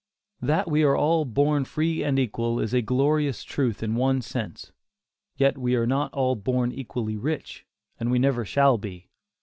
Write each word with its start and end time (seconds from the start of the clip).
That 0.41 0.67
we 0.67 0.83
are 0.83 1.23
born 1.25 1.63
"free 1.63 2.01
and 2.03 2.17
equal" 2.17 2.59
is 2.59 2.73
a 2.73 2.81
glorious 2.81 3.43
truth 3.43 3.83
in 3.83 3.93
one 3.93 4.23
sense, 4.23 4.71
yet 5.37 5.59
we 5.59 5.75
are 5.75 5.85
not 5.85 6.11
all 6.11 6.33
born 6.35 6.71
equally 6.71 7.17
rich, 7.17 7.67
and 7.99 8.09
we 8.09 8.17
never 8.17 8.43
shall 8.43 8.79
be. 8.79 9.09